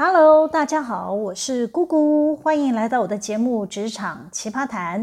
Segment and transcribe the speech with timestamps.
[0.00, 5.02] Hello，大家好，我是姑姑，欢迎来到我的节目《职场奇葩谈》。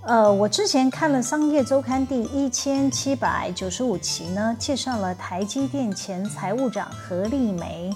[0.00, 7.90] 呃，我之前看了《商业周刊》第一千七百九十五期呢，介绍了台积电前财务长何立梅，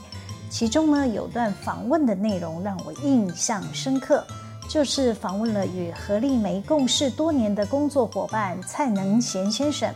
[0.51, 4.23] 其中呢有段访问的内容让我印象深刻，
[4.69, 9.91] 就是访问了与何立梅共事多年的工作伙伴蔡能贤先生。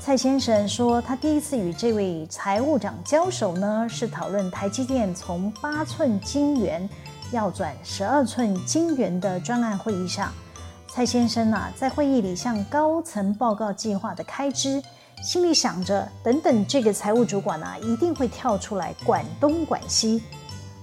[0.00, 6.88] 蔡先生说，他第一次与这位财务长交手呢，是讨论台积电从八寸晶圆
[7.30, 10.32] 要转十二寸晶圆的专案会议上。
[10.86, 14.82] 蔡先生啊，在会议里向高层报告计划的开支，
[15.22, 20.22] 心里想着，等等这个财务主管啊，一定会跳出来管东管西。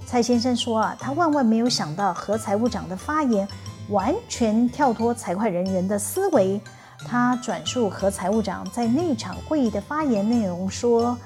[0.06, 3.48] 蔡先生说啊，他万万没有想到何财务长的发言
[3.90, 6.62] 完全跳脱财会人员的思维。
[7.08, 11.18] 他转述和财务长在那场会议的发言内容说：“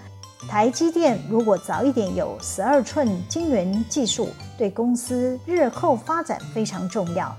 [0.49, 7.35] 台积电如果早一点有十二寸晶圆技术，对公司日后发展非常重要。”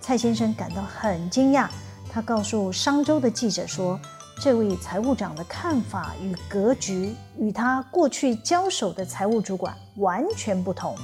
[0.00, 1.68] 蔡先生感到很惊讶，
[2.10, 4.00] 他告诉商周的记者说
[4.40, 10.96] ：“这位财务长的看法与格局与他过去交手的财务主管完全不同。”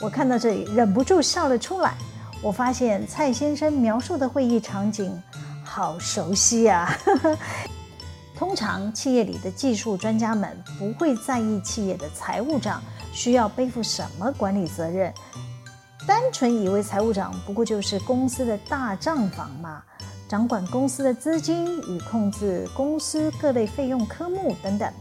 [0.00, 1.94] 我看到这里忍不住笑了出来。
[2.42, 5.16] 我发现蔡先生描述的会议场景。
[5.74, 6.94] 好熟悉呀！
[8.36, 15.10] 通常企业里的技术专家们不会在意企业的财务长需要背负什么管理责任，
[16.06, 19.82] 单纯以为财务长不过就是公司的大账房嘛，
[20.28, 24.92] 掌管公司的资金与控制公司各类费用科目等等。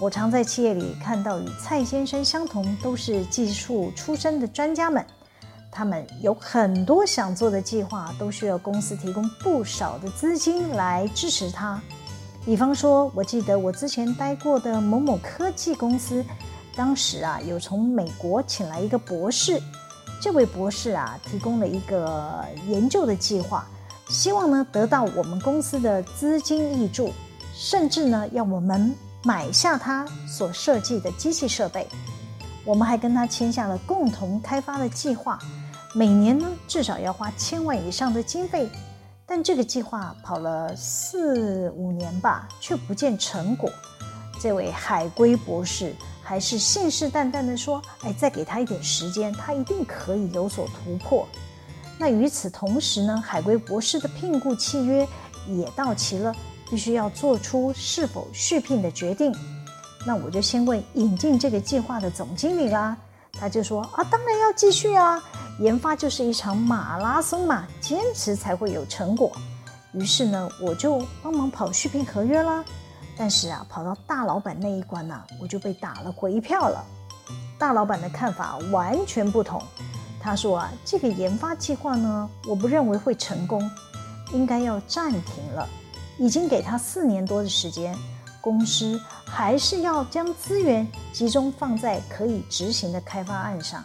[0.00, 5.06] 我常在企业里看到与蔡先生相同，都是技术出身的专家们。
[5.76, 11.78] 他们有很多想做的计划，都需要公司提供不少的资金来支持他。
[12.46, 16.24] 比方说，我记得我之前待过的某某科技公司，
[16.74, 19.60] 当时啊有从美国请来一个博士，
[20.18, 23.68] 这位博士啊提供了一个研究的计划，
[24.08, 27.12] 希望呢得到我们公司的资金挹注，
[27.52, 31.86] 甚至呢要我们买下他所设计的机器设备。
[32.64, 35.38] 我们还跟他签下了共同开发的计划。
[35.96, 38.68] 每年呢，至少要花千万以上的经费，
[39.24, 43.70] 但这个计划跑了四五年吧，却不见成果。
[44.38, 51.26] 这位海归博士还是信誓旦旦地说：“哎，再给他一点时间，他一定可以有所突破。”
[51.98, 55.08] 那与此同时呢，海归博士的聘雇契约
[55.48, 56.30] 也到期了，
[56.68, 59.34] 必须要做出是否续聘的决定。
[60.06, 62.94] 那我就先问引进这个计划的总经理啦，
[63.32, 65.24] 他就说：“啊，当然要继续啊。”
[65.58, 69.32] 研发就是一场马拉松嘛，坚持才会有成果。
[69.92, 72.62] 于是呢，我就帮忙跑续聘合约啦。
[73.16, 76.84] 但是啊，跑到大老板那一关呢，我就被打了回票了。
[77.58, 79.62] 大老板的看法完全不同。
[80.20, 83.70] 他说啊，这个研发计划呢，我不认为会成功，
[84.32, 85.66] 应该要暂停了。
[86.18, 87.96] 已经给他四年多的时间，
[88.42, 93.82] 公司还是要将资源集中放在可以执行的开发案上。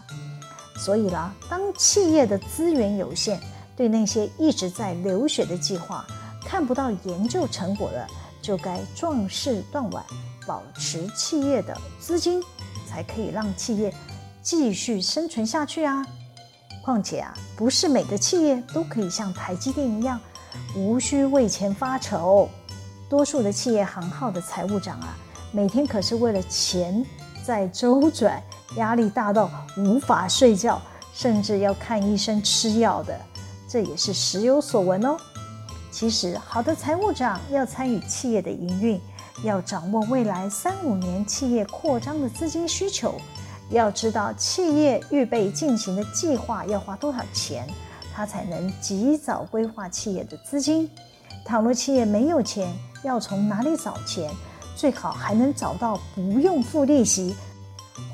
[0.77, 3.39] 所以啦，当企业的资源有限，
[3.75, 6.05] 对那些一直在流血的计划
[6.45, 8.07] 看不到研究成果的，
[8.41, 10.03] 就该壮士断腕，
[10.47, 12.41] 保持企业的资金，
[12.89, 13.93] 才可以让企业
[14.41, 16.05] 继续生存下去啊。
[16.83, 20.19] 况且啊，不是每个企业都可以像台积电一样，
[20.75, 22.49] 无需为钱发愁。
[23.07, 25.15] 多数的企业行号的财务长啊，
[25.51, 27.05] 每天可是为了钱
[27.43, 28.41] 在周转。
[28.77, 30.81] 压力大到无法睡觉，
[31.13, 33.19] 甚至要看医生吃药的，
[33.67, 35.17] 这也是时有所闻哦。
[35.91, 38.97] 其实，好的财务长要参与企业的营运，
[39.43, 43.19] 要掌握未来三五年企业扩张的资金需求，
[43.71, 47.67] 要知道企业预备进行的计划要花多少钱，
[48.15, 50.89] 他才能及早规划企业的资金。
[51.43, 52.73] 倘若企业没有钱，
[53.03, 54.31] 要从哪里找钱？
[54.81, 57.35] 最好还能找到不用付利息。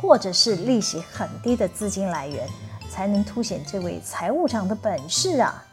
[0.01, 2.45] 或者是利息很低的资金来源，
[2.89, 5.63] 才能凸显这位财务长的本事啊！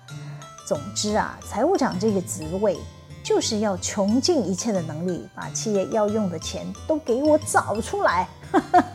[0.66, 2.78] 总之啊，财务长这个职位
[3.24, 8.28] 就是要穷尽一切的能力，把企业要用的钱都给我找出来。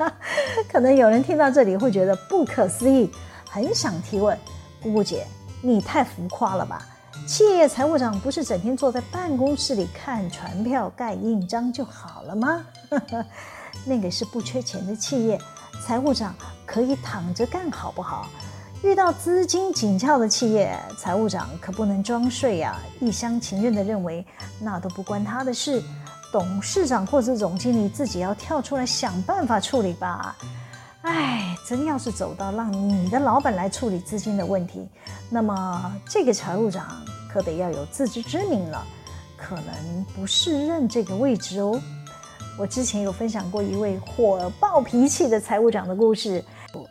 [0.72, 3.12] 可能有人听到这里会觉得不可思议，
[3.50, 4.38] 很想提问：
[4.82, 5.28] 姑姑姐，
[5.62, 6.88] 你太浮夸了吧？
[7.30, 12.66] 企业财务长不是整天坐在办公室里看传票、盖印章就好了吗？
[13.86, 15.40] 那个是不缺钱的企业，
[15.86, 16.34] 财务长
[16.66, 18.28] 可以躺着干，好不好？
[18.82, 24.26] 遇到资金紧俏的企业，财务长可不能装睡呀，一厢情愿地认为
[24.60, 25.84] 那都不关他的事，
[26.32, 30.36] 董事长或者总经理自己要跳出来想办法处理吧。
[31.04, 34.90] 哎，真要是走到让你的老板来处理资金的问题，
[35.30, 36.88] 那么这个财务长
[37.32, 38.86] 可得要有自知之明了，
[39.38, 41.80] 可能不适任这个位置哦。
[42.58, 46.44] 我之前有分享过一位火爆脾气的财务长的故事，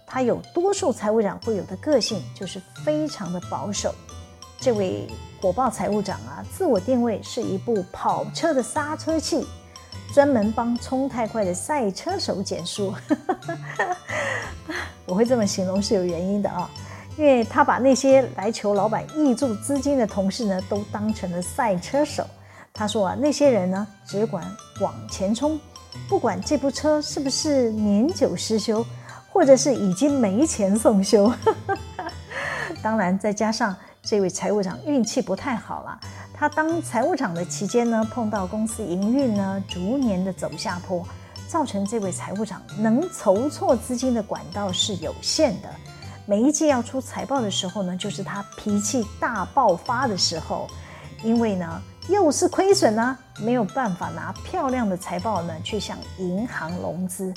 [0.07, 3.95] 他有多数财务长会有的个性，就是非常的保守。
[4.59, 5.07] 这位
[5.41, 9.47] 火爆财务长啊，自我定位是一部跑车的刹车器，
[10.15, 12.95] 专门帮冲太快的赛车手减速。
[15.05, 16.71] 我会这么形容是有原因的啊，
[17.19, 22.25] 因为他把那些来求老板挹注资金的同事呢，都当成了赛车手。
[22.73, 24.45] 他说啊，那些人呢，只管
[24.81, 25.59] 往前冲，
[26.09, 28.87] 不管这部车是不是年久失修，
[29.33, 31.33] 或者是已经没钱送修。
[32.81, 35.99] 当然，再加上这位财务长运气不太好了，
[36.33, 41.05] 他当财务长的期间呢，碰到公司营运呢逐年的走下坡，
[41.49, 45.69] 造成这位财务长能筹措资金的管道是有限的。
[46.29, 50.69] 每一季要出财报的时候呢，就是他脾气大爆发的时候，
[51.25, 51.83] 因为呢。
[52.09, 57.35] 又是亏损呢，没有办法拿漂亮的财报呢去向银行融资，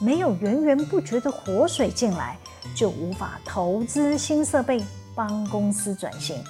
[0.00, 2.36] 没有源源不绝的活水进来，
[2.74, 6.42] 就无法投资新设备帮公司转型。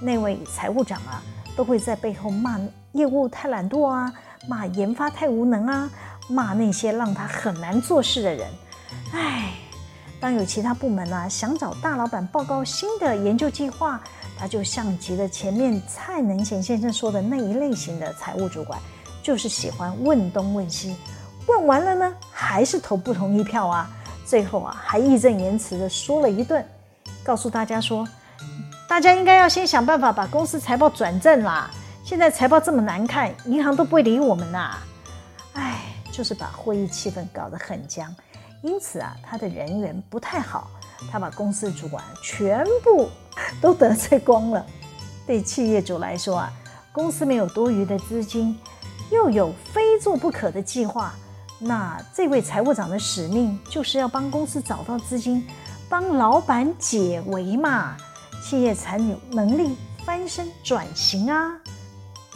[0.00, 1.20] 那位财务长啊，
[1.56, 2.56] 都会在背后骂
[2.92, 4.12] 业务太懒惰啊，
[4.46, 5.90] 骂研发太无能啊，
[6.28, 8.48] 骂那些让他很难做事的人。
[9.10, 9.54] 唉，
[10.20, 14.00] 当有其他部门啊想找大老板报告新的研究计划。
[14.40, 18.78] 他就像极了前面蔡能贤先生说的那一类型的财务主管，
[19.20, 20.94] 就是喜欢问东问西，
[21.48, 23.90] 问完了呢，还是投不同意票啊，
[24.24, 26.64] 最后啊还义正言辞的说了一顿，
[27.24, 28.06] 告诉大家说，
[28.88, 31.68] 大家应该要先想办法把公司财报转正啦，
[32.04, 34.78] 现在财报这么难看，银行都不会理我们呐，
[35.54, 35.80] 哎，
[36.12, 38.14] 就是把会议气氛搞得很僵，
[38.62, 40.70] 因此啊，他的人缘不太好。
[41.12, 43.08] 他把公司主管全部
[43.60, 44.66] 都得罪光了。
[45.24, 46.52] 对企业主来说啊，
[46.90, 48.58] 公司没有多余的资金，
[49.12, 51.14] 又有非做不可的计划，
[51.60, 55.46] 那这位财务长的使命就是要帮公司找到资金，
[55.88, 57.96] 帮老板解围嘛，
[58.42, 61.56] 企业才有能力翻身转型啊。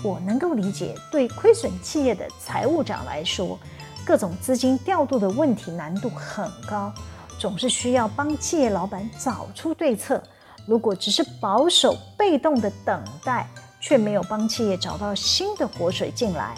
[0.04, 3.58] 我能够理解，对亏损企业的财务长来说，
[4.04, 6.92] 各种资金调度的问题难度很高。
[7.38, 10.22] 总是需要帮企业老板找出对策。
[10.64, 13.48] 如果只是保守、被动的等待，
[13.80, 16.54] 却没有帮企业找到新的活水进来，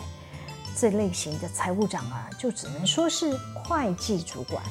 [0.76, 4.62] 这类型的财务长啊，就只能说是会计主管，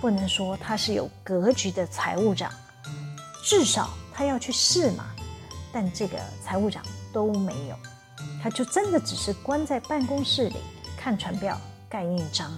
[0.00, 2.50] 不能说他是有格局的财务长。
[3.44, 5.06] 至少他要去试嘛。
[5.72, 6.82] 但这个财务长
[7.12, 7.76] 都没有，
[8.42, 10.56] 他就真的只是关在办公室里
[10.98, 11.56] 看传票、
[11.90, 12.50] 盖印章。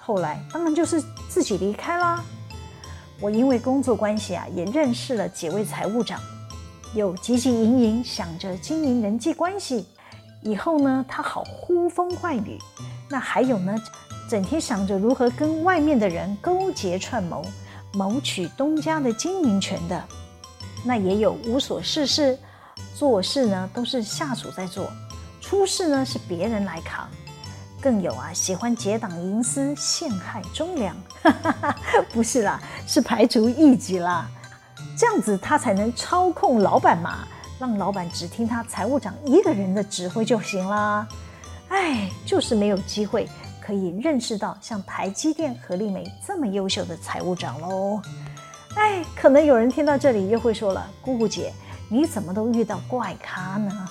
[0.00, 2.24] 后来当然就是自己离开啦。
[3.20, 6.20] 我因为工作关系啊，也认识了几位财务长，
[6.94, 9.86] 有汲汲营营想着经营人际关系，
[10.42, 12.58] 以后呢他好呼风唤雨；
[13.08, 13.74] 那还有呢，
[14.28, 17.42] 整天想着如何跟外面的人勾结串谋，
[17.94, 19.98] 谋取东家的经营权的；
[20.84, 22.38] 那也有无所事事，
[22.94, 24.90] 做事呢都是下属在做，
[25.40, 27.08] 出事呢是别人来扛。
[27.86, 30.96] 更有啊，喜欢结党营私、陷害忠良，
[32.12, 34.28] 不是啦，是排除异己啦。
[34.98, 37.18] 这样子他才能操控老板嘛，
[37.60, 41.06] 让老板只听他财务长一个人的指挥就行啦。
[41.68, 43.28] 哎，就是没有机会
[43.64, 48.02] 可以认识到像台积电、何丽梅这么优秀的财务长喽。
[48.74, 51.52] 哎，可能有人听到这里又会说了：“姑姑姐，
[51.88, 53.88] 你怎么都遇到怪咖呢？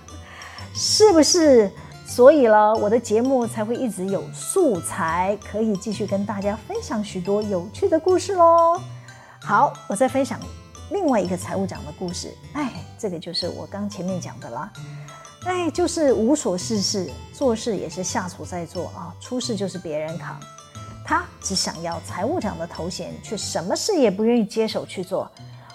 [0.76, 1.72] 是不是？”
[2.14, 8.80] 所以了，我的节目才会一直有素材，可以继续跟大家分享许多有趣的故事喽。
[9.42, 10.38] 好，我再分享
[10.92, 12.32] 另外一个财务长的故事。
[12.52, 14.72] 哎，这个就是我刚前面讲的啦。
[15.46, 20.38] 哎，就是无所事事，做事也是下属在做啊，出事就是别人扛。
[21.04, 25.28] 他只想要财务长的头衔，却什么事也不愿意接手去做。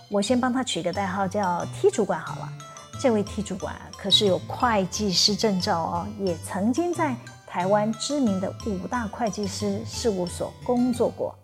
[0.09, 2.49] 我先帮他取个代号，叫 T 主管好了。
[3.01, 7.13] 这位 T 主管可是有会计师证照哦，也曾经在
[7.45, 11.35] 台湾知名的五大会计师事务所工作过，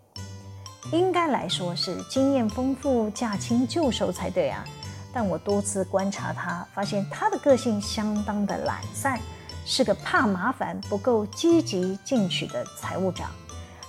[0.92, 4.64] 应该来说是经验丰富、驾轻就熟才对啊。
[5.12, 9.20] 但我多次观察他，发现他的个性相当的懒散，
[9.66, 13.30] 是个怕麻烦、不够积极进取的财务长。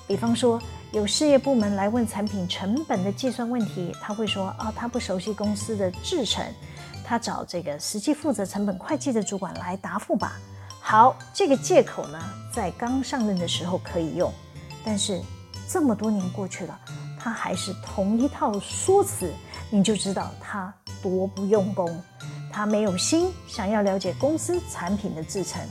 [0.09, 6.45] 比方说，有事业部门来问产品成本的计算问题，他会说：“啊，他不熟悉公司的制程。”
[7.09, 10.33] 他找这个实际负责成本会计的主管来答复吧。
[10.81, 12.19] 好，这个借口呢，
[12.53, 14.33] 在刚上任的时候可以用，
[14.85, 15.23] 但是
[15.69, 16.77] 这么多年过去了，
[17.17, 19.33] 他还是同一套说辞，
[19.71, 21.89] 你就知道他多不用功，
[22.53, 25.63] 他没有心想要了解公司产品的制成。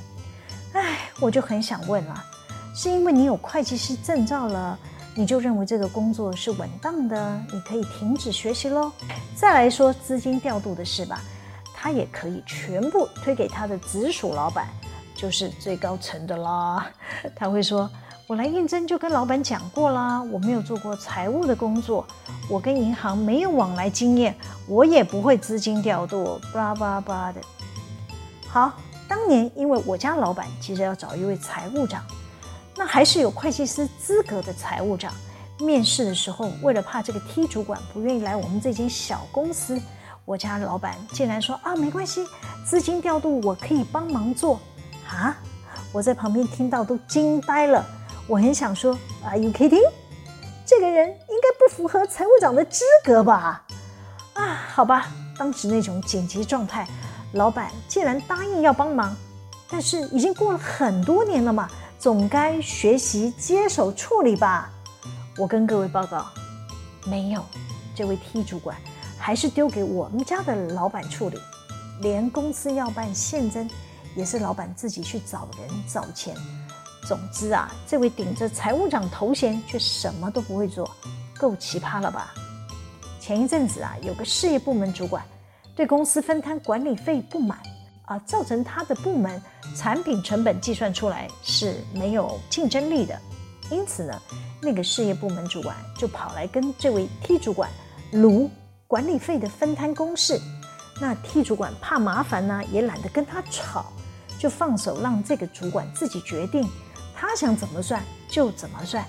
[0.71, 2.23] 哎，我就很想问了，
[2.73, 4.79] 是因为你有会计师证照了，
[5.17, 8.91] 你就认为这个工作是稳当的，你可以停止学习喽？
[9.35, 11.21] 再来说资金调度的事吧，
[11.73, 14.67] 他也可以全部推给他的直属老板。
[15.15, 16.85] 就是最高层的啦，
[17.33, 17.89] 他会说
[18.27, 22.05] ：“我来应征就跟老板讲过啦，我没有做过财务的工作，
[22.49, 24.35] 我跟银行没有往来经验，
[24.67, 27.39] 我也不会资金调度，巴拉巴拉巴拉的。”
[28.45, 28.73] 好，
[29.07, 32.03] 当年因为我家老板急着要找一位财务长，
[32.75, 35.13] 那还是有会计师资格的财务长，
[35.59, 39.81] 面试的时候，为了怕这个 T 主管不愿意来我们这间小公司，
[40.25, 42.25] 我家老板竟然说：“啊，没关系，
[42.65, 44.59] 资金调度我可以帮忙做。”
[45.07, 45.37] 啊！
[45.91, 47.85] 我在旁边听到都惊呆了。
[48.27, 49.87] 我很想说，Are you kidding？
[50.65, 53.63] 这个人应该不符合财务长的资格吧？
[54.33, 56.85] 啊，好吧，当时那种紧急状态，
[57.33, 59.15] 老板竟然答应要帮忙，
[59.69, 61.69] 但是已经过了很多年了嘛，
[62.05, 64.69] 总该学习接手处理吧。
[65.39, 66.27] 我跟各位报告，
[67.07, 67.43] 没有，
[67.95, 68.77] 这位 T 主管
[69.17, 71.39] 还是丢给我们家的老板处理，
[72.01, 73.67] 连公司要办现增。
[74.15, 76.35] 也是老板自己去找人找钱，
[77.07, 80.87] 总之啊，这位顶着财务长头衔却什么都不会做，
[81.39, 82.35] 够奇葩了吧？
[83.19, 85.25] 前一阵子啊，有个事业部门主管
[85.75, 87.57] 对公司分摊管理费不满
[88.05, 89.41] 啊，造成他的部门
[89.75, 93.19] 产品成本计算出来是没有竞争力的，
[93.69, 94.21] 因此呢，
[94.61, 97.69] 那个事业部门主管就跑来跟这位 T 主管
[98.11, 98.49] 卢
[98.87, 100.39] 管理费的分摊公式，
[101.01, 103.85] 那 T 主管怕麻烦呢，也懒得跟他吵。
[104.37, 106.69] 就放手让这个主管自己决定，
[107.15, 109.03] 他想怎么算就怎么算。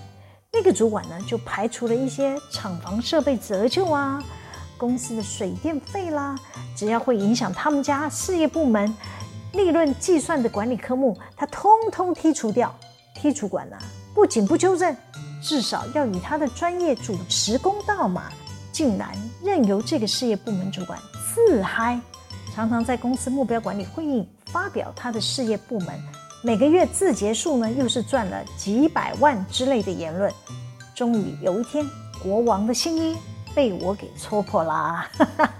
[0.52, 4.22] 那个主管呢，就排除了一些厂房设备折旧啊、
[4.76, 6.34] 公司的水电费啦，
[6.76, 8.94] 只要会影响他们家事业部门
[9.52, 12.74] 利润计算的管理科目，他通通剔除掉。
[13.20, 13.76] 剔除管呢，
[14.14, 14.94] 不仅不纠正，
[15.42, 18.30] 至少要以他的专业主持公道嘛，
[18.70, 19.10] 竟然
[19.42, 20.98] 任由这个事业部门主管
[21.34, 21.98] 自嗨，
[22.54, 24.28] 常常在公司目标管理会议。
[24.52, 25.88] 发表他的事业部门
[26.42, 30.32] 每个月自结束呢，又是赚了几百万之类的言论。
[30.94, 31.84] 终于有一天，
[32.22, 33.16] 国王的新衣
[33.56, 35.08] 被我给戳破啦！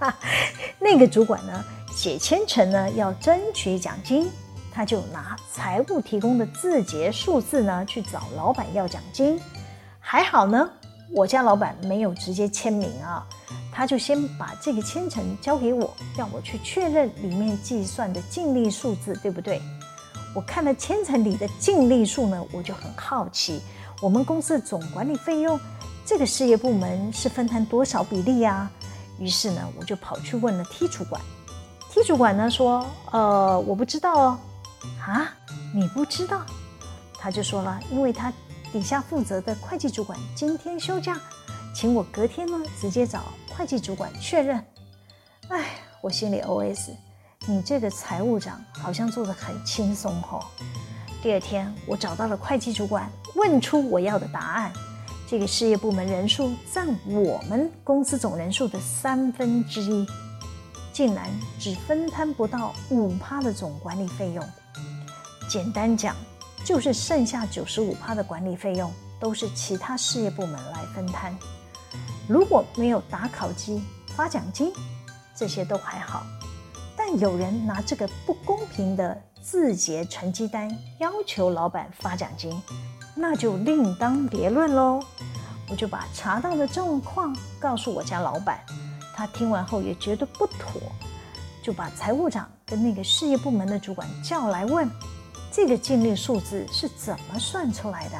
[0.77, 4.29] 那个主管呢，写千层呢要争取奖金，
[4.71, 9.41] 他就拿财务提供的字节数字呢去找老板要奖金。
[9.99, 10.69] 还好呢，
[11.11, 13.25] 我家老板没有直接签名啊。
[13.73, 19.59] 他就先把这个千层交给我，要我去确认里面计算的净利数字对不对？
[20.35, 23.59] 我看了千层里的净利数呢，我就很好奇，
[24.01, 25.59] 我们公司总管理费用，
[26.07, 28.71] 这个事业部门是分摊多少比例呀？
[29.19, 31.21] 于是呢，我就跑去问了 T 主管。
[31.91, 34.39] T 主管呢说：“呃，我不知道哦。”
[35.05, 35.29] 啊，
[35.75, 36.45] 你不知道？
[37.19, 38.31] 他就说了，因为他
[38.71, 41.19] 底下负责的会计主管今天休假，
[41.75, 43.23] 请我隔天呢直接找。
[43.57, 44.63] 会计主管确认，
[45.49, 45.65] 哎，
[45.99, 46.91] 我心里 OS：
[47.47, 50.41] 你这个财务长好像做得很轻松哦。
[51.21, 54.71] 第二天，我找到了会计主管，问出我要的答案。
[55.29, 60.07] 这个事业部门人数占我们公司总人数的三分之一，
[60.93, 61.29] 竟然
[61.59, 64.41] 只分摊不到五趴的总管理费用。
[65.49, 66.15] 简单讲，
[66.63, 71.37] 就是剩下九十五趴的管理费用都是其他事业部门来分摊。
[72.25, 73.83] 如果没有打考绩、
[74.15, 74.71] 发奖金，
[75.35, 76.25] 这些都还好。
[76.95, 82.61] 但有人拿这个不公平的自结成绩单要求老板发奖金，
[83.15, 85.01] 那就另当别论喽。
[85.69, 88.59] 我就把查到的状况告诉我家老板，
[89.15, 90.81] 他听完后也觉得不妥，
[91.63, 94.85] 就把财务长跟那个事业部门的主管叫来问：
[95.49, 98.17] 这个净利数字是怎么算出来的？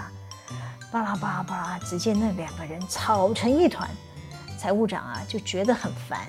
[0.94, 3.90] 巴拉巴拉巴拉，只见那两个人吵成一团，
[4.58, 6.22] 财务长啊就觉得很烦，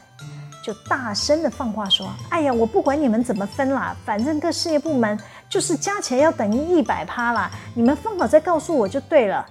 [0.69, 9.47] 就大声的放话说：“哎呀，我不管你们怎么分啦，反正各事业部门就是加起来要等于一百趴啦，你们分好再告诉我就对了。”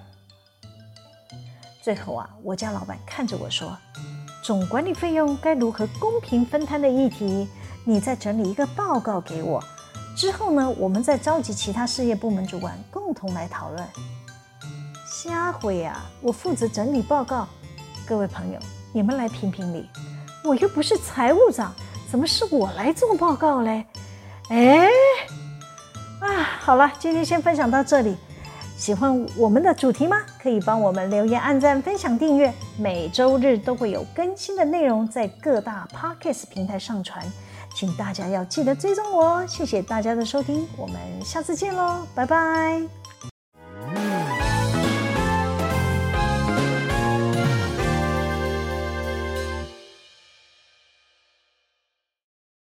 [1.82, 3.76] 最后啊，我家老板看着我说
[4.46, 7.50] ：“总管理费用该如何公平分摊的议题，
[7.84, 9.60] 你再整理一个报告给我，
[10.16, 13.84] 之后呢，我们再召集其他事业部门主管共同来讨论。”
[15.10, 16.00] 下回呀！
[16.22, 17.48] 我负责整理报告，
[18.06, 18.60] 各位朋友，
[18.94, 19.90] 你们来评评理。
[20.44, 21.74] 我又不是财务长，
[22.10, 23.86] 怎么是我来做报告嘞？
[24.50, 24.88] 哎，
[26.22, 28.16] 啊，好了，今天先分享到这里。
[28.78, 30.22] 喜欢我们的主题吗？
[30.40, 32.54] 可以帮我们留言、按赞、分享、订阅。
[32.78, 37.26] 每周日都会有更新的内容在各大 Podcast 平台上传，
[37.76, 39.46] 请大家要记得追踪我哦。
[39.48, 43.07] 谢谢大家的收听，我们下次见喽，拜拜。